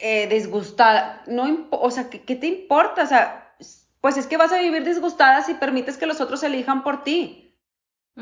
[0.04, 1.24] eh, disgustada.
[1.26, 3.02] No, o sea, ¿qué, ¿qué te importa?
[3.02, 3.56] O sea,
[4.00, 7.45] pues es que vas a vivir disgustada si permites que los otros elijan por ti.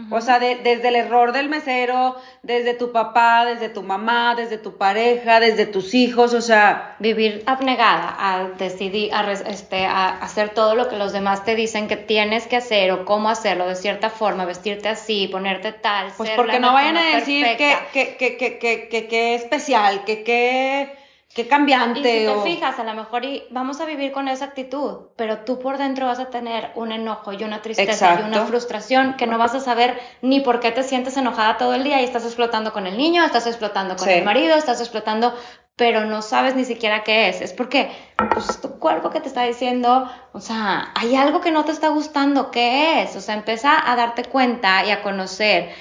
[0.09, 4.75] O sea, desde el error del mesero, desde tu papá, desde tu mamá, desde tu
[4.75, 6.95] pareja, desde tus hijos, o sea...
[6.97, 11.87] Vivir abnegada a decidir, a, este, a hacer todo lo que los demás te dicen
[11.87, 16.11] que tienes que hacer o cómo hacerlo de cierta forma, vestirte así, ponerte tal.
[16.17, 21.02] Pues porque no vayan a decir que, que, que, que, que, que, especial, que, que
[21.33, 21.99] qué cambiante.
[21.99, 25.39] Y si te fijas, a lo mejor y vamos a vivir con esa actitud, pero
[25.39, 29.25] tú por dentro vas a tener un enojo y una tristeza y una frustración que
[29.25, 32.25] no vas a saber ni por qué te sientes enojada todo el día y estás
[32.25, 35.33] explotando con el niño, estás explotando con el marido, estás explotando,
[35.75, 37.41] pero no sabes ni siquiera qué es.
[37.41, 37.91] Es porque
[38.33, 41.71] pues, es tu cuerpo que te está diciendo, o sea, hay algo que no te
[41.71, 43.15] está gustando, ¿qué es?
[43.15, 45.71] O sea, empieza a darte cuenta y a conocer.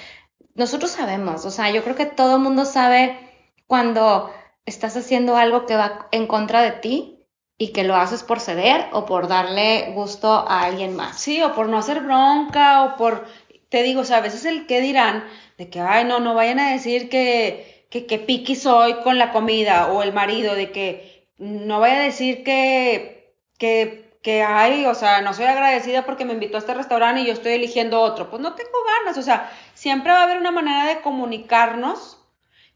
[0.54, 3.18] Nosotros sabemos, o sea, yo creo que todo el mundo sabe
[3.66, 4.30] cuando
[4.66, 7.18] estás haciendo algo que va en contra de ti
[7.58, 11.20] y que lo haces por ceder o por darle gusto a alguien más.
[11.20, 13.26] Sí, o por no hacer bronca o por,
[13.68, 15.24] te digo, o sea, a veces el que dirán
[15.58, 19.32] de que, ay, no, no vayan a decir que, que, que piqui soy con la
[19.32, 24.94] comida o el marido, de que no vaya a decir que, que, que, ay, o
[24.94, 28.30] sea, no soy agradecida porque me invitó a este restaurante y yo estoy eligiendo otro.
[28.30, 32.18] Pues no tengo ganas, o sea, siempre va a haber una manera de comunicarnos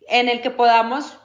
[0.08, 1.18] en el que podamos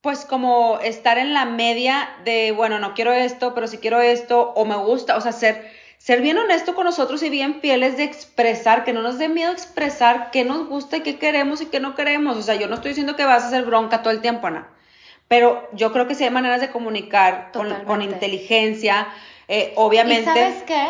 [0.00, 4.52] pues como estar en la media de, bueno, no quiero esto, pero si quiero esto,
[4.54, 8.04] o me gusta, o sea, ser, ser bien honesto con nosotros y bien fieles de
[8.04, 11.80] expresar, que no nos dé miedo expresar qué nos gusta y qué queremos y qué
[11.80, 12.38] no queremos.
[12.38, 14.72] O sea, yo no estoy diciendo que vas a hacer bronca todo el tiempo, Ana,
[15.28, 19.08] pero yo creo que sí hay maneras de comunicar con, inteligencia,
[19.48, 20.22] eh, obviamente.
[20.22, 20.88] ¿Y sabes qué?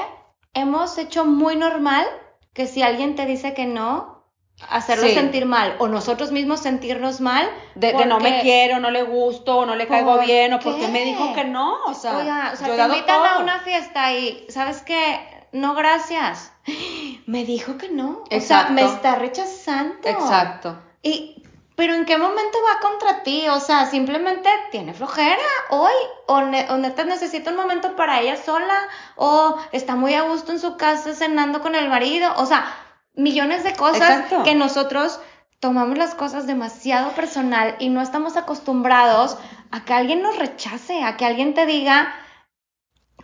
[0.55, 2.07] Hemos hecho muy normal
[2.53, 4.20] que si alguien te dice que no,
[4.69, 9.03] hacerlo sentir mal o nosotros mismos sentirnos mal de que no me quiero, no le
[9.03, 12.57] gusto, no le caigo bien o porque me dijo que no, o sea, Oiga, o
[12.57, 15.21] sea te invitan a una fiesta y sabes qué,
[15.53, 16.53] no gracias.
[17.27, 19.97] Me dijo que no, o sea, me está rechazando.
[20.03, 20.77] Exacto.
[21.03, 21.41] Y
[21.81, 23.49] pero ¿en qué momento va contra ti?
[23.49, 25.39] O sea, simplemente tiene flojera
[25.71, 25.93] hoy,
[26.27, 28.77] o, neta necesita un momento para ella sola,
[29.17, 32.67] o está muy a gusto en su casa cenando con el marido, o sea,
[33.15, 35.21] millones de cosas que nosotros
[35.59, 39.37] tomamos las cosas demasiado personal y no estamos acostumbrados
[39.71, 42.15] a que alguien nos rechace, a que alguien te diga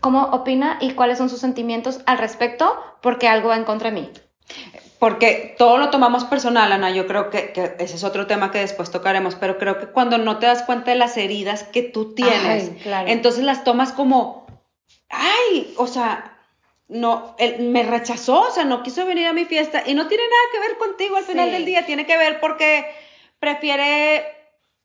[0.00, 4.00] cómo opina y cuáles son sus sentimientos al respecto porque algo va en contra de
[4.00, 4.10] mí.
[4.98, 6.90] Porque todo lo tomamos personal, Ana.
[6.90, 10.38] Yo creo que, ese es otro tema que después tocaremos, pero creo que cuando no
[10.38, 12.70] te das cuenta de las heridas que tú tienes,
[13.06, 14.46] entonces las tomas como,
[15.10, 16.35] ay, o sea,
[16.88, 20.22] no, él me rechazó, o sea, no quiso venir a mi fiesta y no tiene
[20.24, 22.86] nada que ver contigo al final del día, tiene que ver porque
[23.40, 24.24] prefiere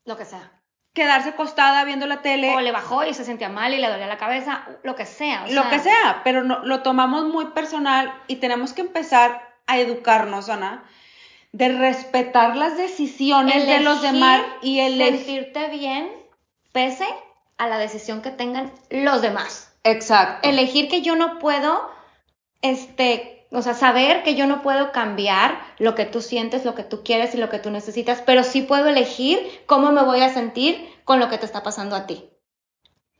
[0.06, 0.52] lo que sea.
[0.94, 2.54] Quedarse acostada viendo la tele.
[2.54, 5.48] O le bajó y se sentía mal y le dolía la cabeza, lo que sea.
[5.48, 10.50] lo que sea, pero no, lo tomamos muy personal y tenemos que empezar a educarnos,
[10.50, 10.84] Ana,
[11.54, 16.12] de respetar las decisiones de los demás y el sentirte bien
[16.72, 17.08] pese
[17.58, 19.71] a la decisión que tengan los demás.
[19.84, 20.48] Exacto.
[20.48, 21.90] Elegir que yo no puedo,
[22.62, 26.84] este, o sea, saber que yo no puedo cambiar lo que tú sientes, lo que
[26.84, 30.34] tú quieres y lo que tú necesitas, pero sí puedo elegir cómo me voy a
[30.34, 32.30] sentir con lo que te está pasando a ti.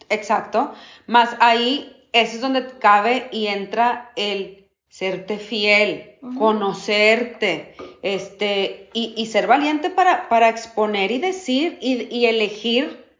[0.10, 0.74] Exacto.
[1.08, 9.48] Más ahí, eso es donde cabe y entra el serte fiel, conocerte, este, y, ser
[9.48, 13.11] valiente para, para exponer y decir y, y elegir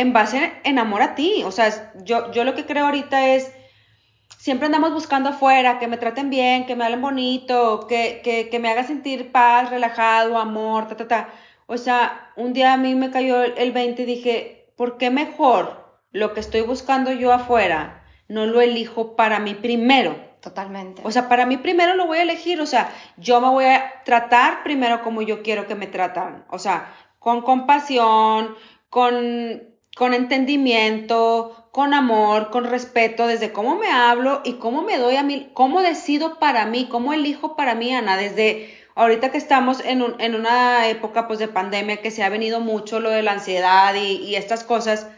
[0.00, 1.42] en base en amor a ti.
[1.44, 3.52] O sea, yo, yo lo que creo ahorita es,
[4.38, 8.58] siempre andamos buscando afuera, que me traten bien, que me hablen bonito, que, que, que
[8.58, 11.28] me haga sentir paz, relajado, amor, ta, ta, ta.
[11.66, 16.00] O sea, un día a mí me cayó el 20 y dije, ¿por qué mejor
[16.12, 20.16] lo que estoy buscando yo afuera no lo elijo para mí primero?
[20.40, 21.02] Totalmente.
[21.04, 24.02] O sea, para mí primero lo voy a elegir, o sea, yo me voy a
[24.04, 28.54] tratar primero como yo quiero que me tratan, o sea, con compasión,
[28.88, 35.16] con, con entendimiento, con amor, con respeto, desde cómo me hablo y cómo me doy
[35.16, 39.84] a mí, cómo decido para mí, cómo elijo para mí, Ana, desde ahorita que estamos
[39.84, 43.24] en, un, en una época pues de pandemia que se ha venido mucho lo de
[43.24, 45.08] la ansiedad y, y estas cosas,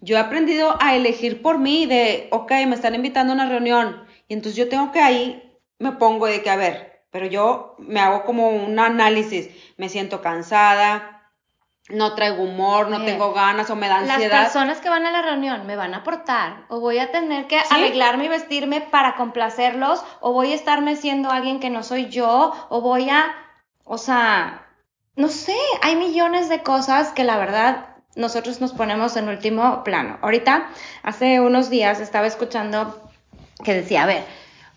[0.00, 4.06] yo he aprendido a elegir por mí de, ok, me están invitando a una reunión
[4.26, 8.00] y entonces yo tengo que ahí, me pongo de que, a ver, pero yo me
[8.00, 11.19] hago como un análisis, me siento cansada,
[11.90, 14.42] no traigo humor, no tengo ganas o me da ansiedad.
[14.42, 17.46] Las personas que van a la reunión me van a aportar o voy a tener
[17.46, 22.08] que arreglarme y vestirme para complacerlos o voy a estarme siendo alguien que no soy
[22.08, 23.34] yo o voy a,
[23.84, 24.66] o sea,
[25.16, 30.18] no sé, hay millones de cosas que la verdad nosotros nos ponemos en último plano.
[30.22, 30.68] Ahorita,
[31.02, 33.10] hace unos días estaba escuchando
[33.64, 34.24] que decía, a ver,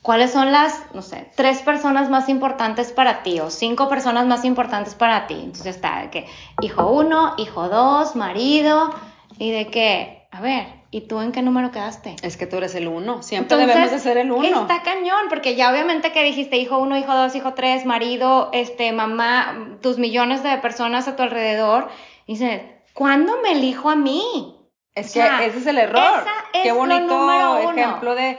[0.04, 4.44] ¿Cuáles son las, no sé, tres personas más importantes para ti o cinco personas más
[4.44, 5.36] importantes para ti?
[5.36, 6.28] Entonces está de que
[6.62, 8.94] hijo uno, hijo dos, marido
[9.40, 12.18] y de que, a ver, ¿y tú en qué número quedaste?
[12.22, 14.64] Es que tú eres el uno, siempre debemos de ser el uno.
[14.64, 18.92] Está cañón, porque ya obviamente que dijiste hijo uno, hijo dos, hijo tres, marido, este,
[18.92, 21.88] mamá, tus millones de personas a tu alrededor,
[22.26, 22.62] y dices,
[22.94, 24.60] ¿cuándo me elijo a mí?
[24.96, 26.26] Es que ese es el error.
[26.52, 28.38] Qué bonito ejemplo de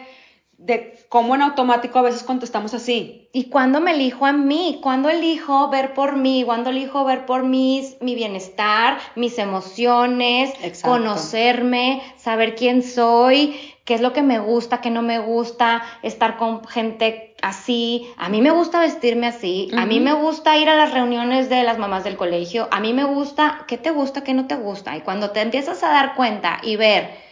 [0.59, 3.29] de cómo en automático a veces contestamos así.
[3.33, 4.79] ¿Y cuándo me elijo a mí?
[4.83, 6.43] ¿Cuándo elijo ver por mí?
[6.45, 14.01] ¿Cuándo elijo ver por mí mi bienestar, mis emociones, conocerme, saber quién soy, qué es
[14.01, 18.09] lo que me gusta, qué no me gusta, estar con gente así?
[18.17, 21.63] A mí me gusta vestirme así, a mí me gusta ir a las reuniones de
[21.63, 24.97] las mamás del colegio, a mí me gusta, ¿qué te gusta, qué no te gusta?
[24.97, 27.23] Y cuando te empiezas a dar cuenta y ver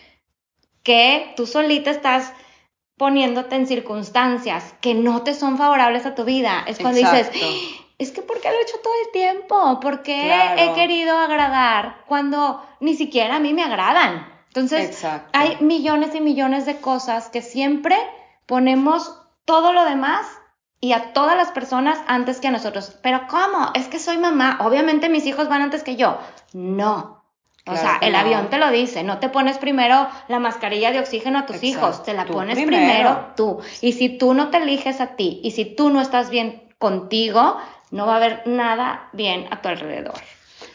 [0.82, 2.32] que tú solita estás
[2.96, 6.64] poniéndote en circunstancias que no te son favorables a tu vida.
[6.66, 7.30] Es cuando dices,
[7.98, 9.80] es que ¿por qué lo he hecho todo el tiempo?
[9.80, 14.26] ¿Por qué he querido agradar cuando ni siquiera a mí me agradan?
[14.48, 15.02] Entonces,
[15.32, 17.96] hay millones y millones de cosas que siempre
[18.46, 20.26] ponemos todo lo demás
[20.78, 22.98] y a todas las personas antes que a nosotros.
[23.02, 23.70] Pero ¿cómo?
[23.74, 24.58] Es que soy mamá.
[24.60, 26.18] Obviamente mis hijos van antes que yo.
[26.52, 27.21] No.
[27.64, 31.38] O sea, el avión te lo dice, no te pones primero la mascarilla de oxígeno
[31.38, 33.32] a tus hijos, te la pones primero.
[33.36, 33.60] tú.
[33.80, 37.58] Y si tú no te eliges a ti y si tú no estás bien contigo,
[37.92, 40.14] no va a haber nada bien a tu alrededor.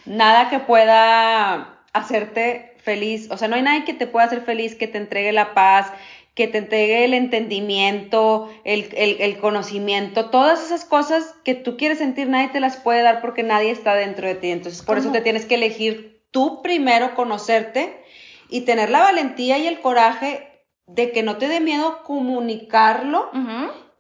[0.06, 4.76] Nada que pueda hacerte feliz, o sea, no hay nadie que te pueda hacer feliz,
[4.76, 5.92] que te entregue la paz,
[6.36, 12.30] que te entregue el entendimiento, el, el, conocimiento, todas esas cosas que tú quieres sentir,
[12.30, 14.52] nadie te las puede dar porque nadie está dentro de ti.
[14.52, 18.00] Entonces, por eso te tienes que elegir tú primero conocerte
[18.48, 23.32] y tener la valentía y el coraje de que no te dé miedo comunicarlo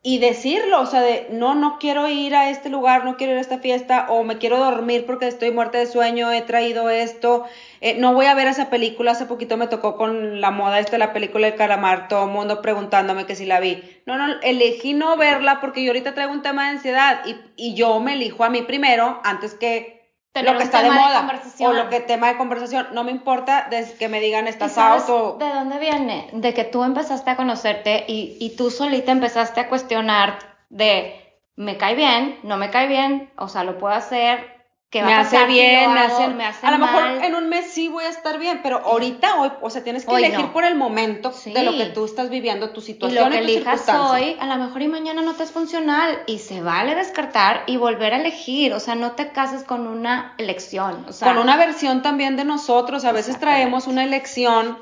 [0.04, 3.40] y decirlo, o sea, de no, no quiero ir a este lugar, no quiero ir
[3.40, 7.46] a esta fiesta, o me quiero dormir porque estoy muerta de sueño, he traído esto,
[7.82, 11.00] eh, no voy a ver esa película, hace poquito me tocó con la moda esta,
[11.00, 13.82] la película de Calamar, todo el mundo preguntándome que si la vi.
[14.06, 17.74] No, no, elegí no verla porque yo ahorita traigo un tema de ansiedad y, y
[17.74, 19.97] yo me elijo a mí primero antes que
[20.44, 24.10] lo que está de moda o lo que tema de conversación, no me importa que
[24.10, 26.30] me digan estás out ¿De dónde viene?
[26.34, 31.24] De que tú empezaste a conocerte y, y tú solita empezaste a cuestionar de
[31.56, 34.57] me cae bien, no me cae bien, o sea, lo puedo hacer,
[34.90, 38.06] que me hace bien, me, hace, me A lo mejor en un mes sí voy
[38.06, 41.64] a estar bien, pero ahorita hoy, o sea, tienes que elegir por el momento de
[41.64, 43.22] lo que tú estás viviendo, tu situación.
[43.22, 46.40] Y lo que elijas hoy, a lo mejor y mañana no te es funcional y
[46.40, 51.06] se vale descartar y volver a elegir, o sea, no te cases con una elección,
[51.08, 54.78] o sea, con una versión también de nosotros, a veces traemos una elección.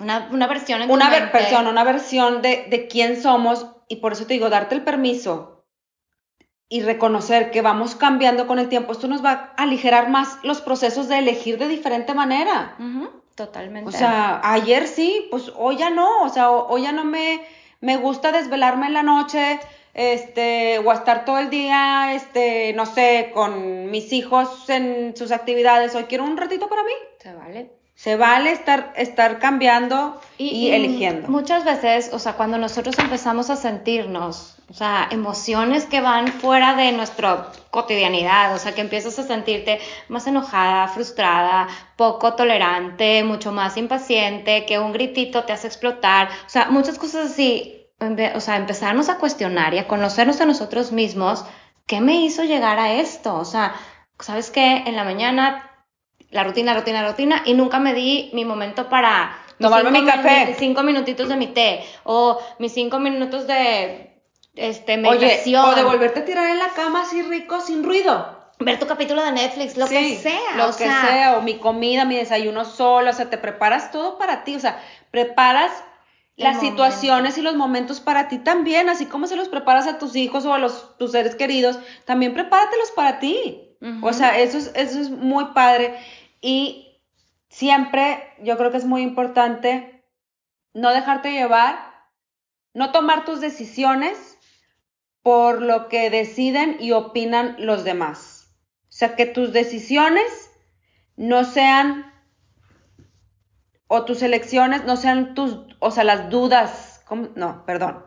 [0.00, 4.26] Una, una versión en una versión, una versión de, de quién somos y por eso
[4.26, 5.53] te digo, darte el permiso
[6.68, 10.60] y reconocer que vamos cambiando con el tiempo, esto nos va a aligerar más los
[10.60, 12.76] procesos de elegir de diferente manera.
[13.34, 13.88] Totalmente.
[13.88, 17.42] O sea, ayer sí, pues hoy ya no, o sea, hoy ya no me,
[17.80, 19.60] me gusta desvelarme en la noche,
[19.94, 25.94] este, o estar todo el día, este, no sé, con mis hijos en sus actividades,
[25.94, 26.92] hoy quiero un ratito para mí.
[27.20, 27.70] Se vale.
[27.94, 31.28] Se vale estar, estar cambiando y, eligiendo.
[31.28, 36.74] Muchas veces, o sea, cuando nosotros empezamos a sentirnos, o sea, emociones que van fuera
[36.74, 43.52] de nuestra cotidianidad, o sea, que empiezas a sentirte más enojada, frustrada, poco tolerante, mucho
[43.52, 47.88] más impaciente, que un gritito te hace explotar, o sea, muchas cosas así,
[48.34, 51.44] o sea, empezarnos a cuestionar y a conocernos a nosotros mismos,
[51.86, 53.34] ¿qué me hizo llegar a esto?
[53.34, 53.74] O sea,
[54.18, 54.84] ¿sabes qué?
[54.86, 55.70] En la mañana
[56.30, 60.56] la rutina, rutina, rutina, y nunca me di mi momento para tomarme mi café.
[60.58, 64.13] cinco minutitos de mi té, o mis cinco minutos de
[64.54, 65.64] este, meditación.
[65.64, 68.42] o de volverte a tirar en la cama así rico, sin ruido.
[68.60, 70.56] Ver tu capítulo de Netflix, lo que sea.
[70.56, 71.36] Lo que sea.
[71.38, 74.80] o mi comida, mi desayuno solo, o sea, te preparas todo para ti, o sea,
[75.10, 75.72] preparas
[76.36, 80.16] las situaciones y los momentos para ti también, así como se los preparas a tus
[80.16, 83.60] hijos o a los, tus seres queridos, también prepáratelos para ti.
[84.00, 85.94] O sea, eso es, eso es muy padre.
[86.40, 86.98] Y
[87.50, 90.02] siempre yo creo que es muy importante
[90.72, 91.76] no dejarte llevar,
[92.72, 94.33] no tomar tus decisiones
[95.24, 98.54] por lo que deciden y opinan los demás.
[98.82, 100.50] O sea, que tus decisiones
[101.16, 102.12] no sean,
[103.88, 107.02] o tus elecciones no sean tus, o sea, las dudas,
[107.34, 108.04] no, perdón.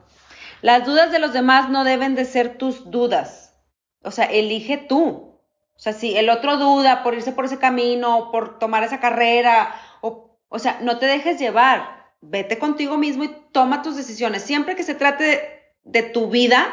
[0.61, 3.55] Las dudas de los demás no deben de ser tus dudas.
[4.03, 5.41] O sea, elige tú.
[5.75, 9.75] O sea, si el otro duda por irse por ese camino, por tomar esa carrera,
[10.01, 14.43] o, o sea, no te dejes llevar, vete contigo mismo y toma tus decisiones.
[14.43, 16.65] Siempre que se trate de, tu vida,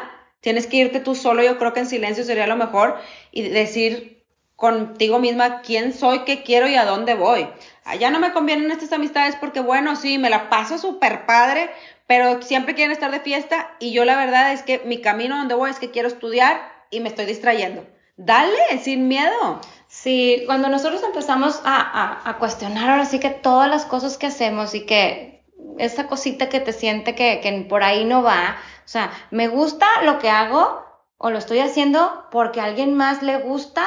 [0.45, 2.99] tienes que irte tú solo, yo creo que en silencio sería lo mejor,
[3.31, 4.23] y decir
[4.55, 7.47] contigo misma quién soy, qué quiero y a dónde voy.
[7.83, 11.71] Allá no me convienen estas amistades porque, bueno, sí, me la paso súper padre,
[12.05, 15.55] pero siempre quieren estar de fiesta y yo la verdad es que mi camino donde
[15.55, 17.83] voy es que quiero estudiar y me estoy distrayendo.
[18.15, 19.61] Dale, sin miedo.
[19.87, 24.85] Sí, cuando nosotros empezamos a, cuestionar ahora sí que todas las cosas que hacemos y
[24.85, 25.43] que
[25.79, 29.87] esa cosita que te siente que, que por ahí no va, o sea, me gusta
[30.03, 30.85] lo que hago
[31.17, 33.83] o lo estoy haciendo porque a alguien más le gusta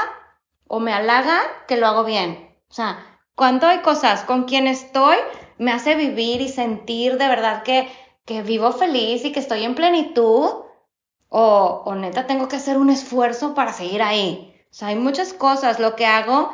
[0.67, 2.53] o me halaga que lo hago bien.
[2.69, 2.99] O sea,
[3.37, 5.17] cuando hay cosas con quien estoy,
[5.57, 7.89] me hace vivir y sentir de verdad que,
[8.25, 10.65] que vivo feliz y que estoy en plenitud
[11.29, 14.53] o, o neta tengo que hacer un esfuerzo para seguir ahí.
[14.71, 15.79] O sea, hay muchas cosas.
[15.79, 16.53] Lo que hago,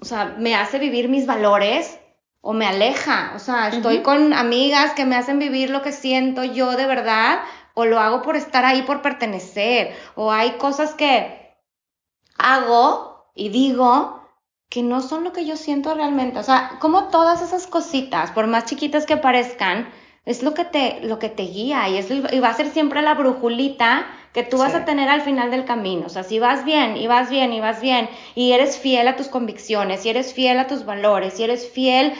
[0.00, 1.98] o sea, me hace vivir mis valores
[2.40, 3.32] o me aleja.
[3.34, 7.40] O sea, estoy con amigas que me hacen vivir lo que siento yo de verdad
[7.74, 9.94] o lo hago por estar ahí, por pertenecer.
[10.14, 11.56] O hay cosas que
[12.36, 14.18] hago y digo
[14.68, 16.38] que no son lo que yo siento realmente.
[16.38, 19.88] O sea, como todas esas cositas, por más chiquitas que parezcan,
[20.24, 23.00] es lo que te, lo que te guía y, es, y va a ser siempre
[23.00, 24.06] la brujulita
[24.38, 26.06] que tú vas a tener al final del camino.
[26.06, 29.16] O sea, si vas bien y vas bien y vas bien y eres fiel a
[29.16, 32.12] tus convicciones, y eres fiel a tus valores, y eres fiel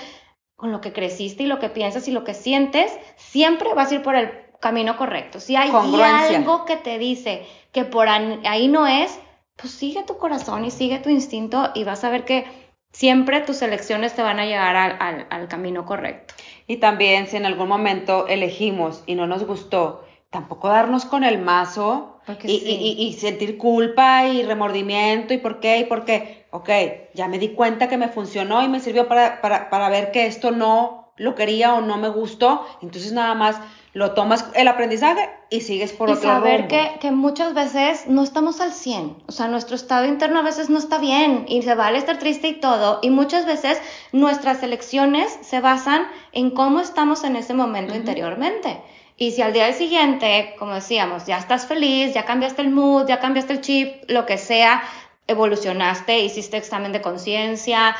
[0.56, 3.94] con lo que creciste y lo que piensas y lo que sientes, siempre vas a
[3.94, 5.38] ir por el camino correcto.
[5.38, 9.16] Si hay algo que te dice que por ahí no es,
[9.54, 12.46] pues sigue tu corazón y sigue tu instinto y vas a ver que
[12.90, 16.34] siempre tus elecciones te van a llevar al, al camino correcto.
[16.66, 21.38] Y también si en algún momento elegimos y no nos gustó, tampoco darnos con el
[21.38, 26.46] mazo y, sentir culpa y remordimiento y por qué y por qué.
[26.50, 26.68] Ok,
[27.14, 30.26] ya me di cuenta que me funcionó y me sirvió para, para, para ver que
[30.26, 32.66] esto no lo quería o no me gustó.
[32.82, 33.56] Entonces nada más
[33.94, 36.40] lo tomas el aprendizaje y sigues por otro lado.
[36.40, 40.40] Y saber que, que, muchas veces no estamos al 100, o sea, nuestro estado interno
[40.40, 43.80] a veces no está bien y se vale estar triste y todo, y muchas veces
[44.12, 48.82] nuestras elecciones se basan en cómo estamos en ese momento interiormente.
[49.20, 53.18] Y si al día siguiente, como decíamos, ya estás feliz, ya cambiaste el mood, ya
[53.18, 54.80] cambiaste el chip, lo que sea,
[55.26, 57.96] evolucionaste, hiciste examen de conciencia,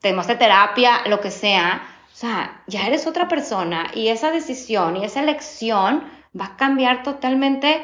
[0.00, 1.82] tomaste terapia, lo que sea,
[2.12, 6.02] o sea, ya eres otra persona y esa decisión y esa elección
[6.38, 7.80] va a cambiar totalmente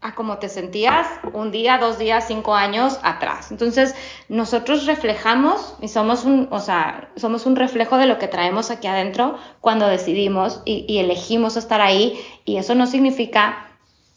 [0.00, 3.50] a cómo te sentías un día, dos días, cinco años atrás.
[3.50, 3.96] Entonces,
[4.28, 8.86] nosotros reflejamos y somos un, o sea, somos un reflejo de lo que traemos aquí
[8.86, 12.20] adentro cuando decidimos y, elegimos estar ahí.
[12.44, 13.68] Y eso no significa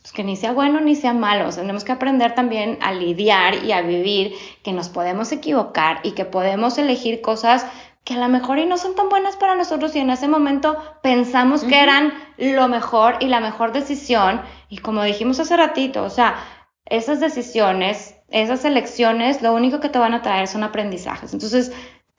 [0.03, 1.49] pues, que ni sea bueno ni sea malo.
[1.49, 6.25] tenemos que aprender también a lidiar y a vivir que nos podemos equivocar y que
[6.25, 7.65] podemos elegir cosas
[8.03, 10.75] que a lo mejor y no son tan buenas para nosotros y en ese momento
[11.03, 14.41] pensamos que eran lo mejor y la mejor decisión
[14.71, 16.43] y como dijimos hace ratito, o sea,
[16.85, 21.33] esas decisiones, esas elecciones, lo único que te van a traer son aprendizajes.
[21.33, 21.73] Entonces,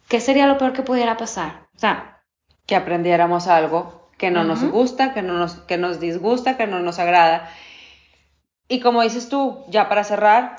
[0.07, 1.67] ¿qué sería lo peor que pudiera pasar?
[1.75, 2.23] O sea,
[2.67, 6.81] que aprendiéramos algo que no nos gusta, que no nos, que nos disgusta, que no
[6.81, 7.51] nos agrada.
[8.69, 10.57] Y como dices tú, ya para cerrar,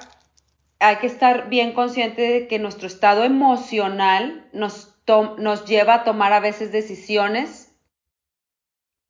[0.79, 4.93] hay que estar bien consciente de que nuestro estado emocional nos
[5.37, 7.62] nos lleva a tomar a veces decisiones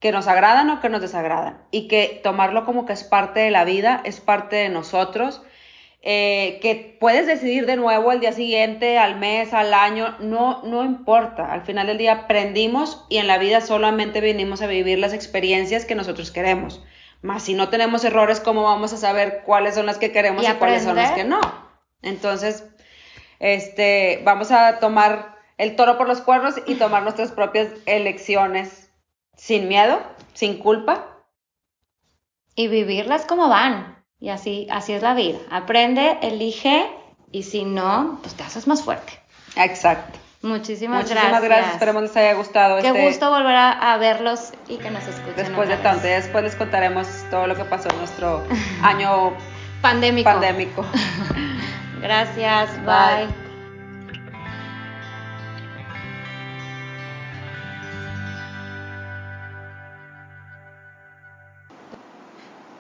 [0.04, 3.52] que nos agradan o que nos desagradan y que tomarlo como que es parte de
[3.52, 5.42] la vida, es parte de nosotros,
[6.02, 10.84] eh, que puedes decidir de nuevo al día siguiente, al mes, al año, no, no
[10.84, 15.14] importa, al final del día aprendimos y en la vida solamente venimos a vivir las
[15.14, 16.84] experiencias que nosotros queremos.
[17.22, 20.52] Más si no tenemos errores, ¿cómo vamos a saber cuáles son las que queremos y,
[20.52, 21.40] y cuáles son las que no?
[22.02, 22.66] Entonces,
[23.40, 28.83] este, vamos a tomar el toro por los cuernos y tomar nuestras propias elecciones
[29.36, 30.02] sin miedo,
[30.34, 31.08] sin culpa.
[32.56, 34.04] Y vivirlas como van.
[34.20, 35.40] Y así, así es la vida.
[35.50, 36.90] Aprende, elige
[37.32, 39.14] y si no, pues te haces más fuerte.
[39.56, 40.20] Exacto.
[40.44, 41.74] Muchísimas, Muchísimas gracias.
[41.74, 42.82] Esperemos les haya gustado.
[42.82, 45.36] Qué este gusto volver a, verlos y que nos escuchen.
[45.38, 48.44] Después de tanto, después les contaremos todo lo que pasó en nuestro
[48.82, 49.34] año
[49.82, 50.30] pandémico.
[50.30, 50.86] pandémico.
[52.02, 52.70] gracias.
[52.86, 53.43] bye.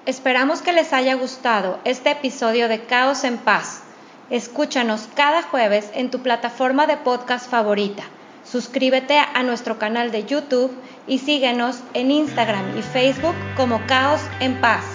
[0.06, 3.84] Esperamos que les haya gustado este episodio de Caos en Paz.
[4.30, 8.04] Escúchanos cada jueves en tu plataforma de podcast favorita.
[8.44, 10.76] Suscríbete a nuestro canal de YouTube
[11.08, 14.93] y síguenos en Instagram y Facebook como Caos en Paz.